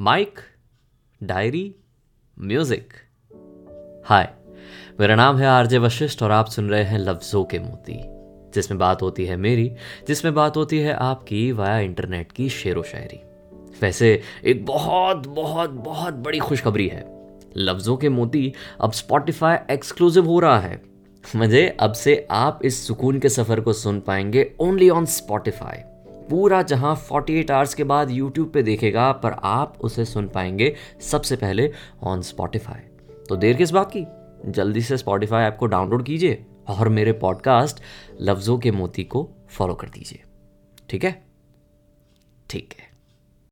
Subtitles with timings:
[0.00, 0.38] Mic,
[1.22, 1.74] diary,
[2.40, 2.92] music.
[4.04, 4.34] हाय,
[5.00, 8.00] मेरा नाम है आरजे वशिष्ठ और आप सुन रहे हैं लफ्ज़ों के मोती,
[8.54, 9.72] जिसमें बात होती है मेरी,
[10.08, 13.20] जिसमें बात होती है आपकी वाया इंटरनेट की शेर व शायरी।
[13.82, 17.04] वैसे, एक बहुत बहुत बहुत बड़ी खुशखबरी है।
[17.56, 20.82] लफ्ज़ों के मोती अब स्पॉटिफाई एक्सक्लूसिव हो रहा है।
[21.36, 25.99] मुझे अब से आप इस सुकून के सफ़र को सुन पाएँगे ओनली ऑन स्पॉटिफाई
[26.30, 31.36] पूरा जहाँ 48 आवर्स के बाद यूट्यूब पे देखेगा, पर आप उसे सुन पाएँगे सबसे
[31.36, 32.80] पहले ऑन स्पॉटिफाई
[33.28, 34.06] तो देर किस बात की?
[34.50, 37.80] जल्दी से स्पॉटिफाई ऐप को डाउनलोड कीजिए और मेरे पॉडकास्ट
[38.20, 40.22] लफ्ज़ों के मोती को फॉलो कर दीजिए।
[40.88, 41.24] ठीक है?
[42.50, 42.89] ठीक है।